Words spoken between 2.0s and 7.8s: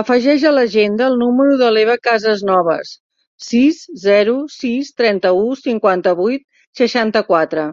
Casasnovas: sis, zero, sis, trenta-u, cinquanta-vuit, seixanta-quatre.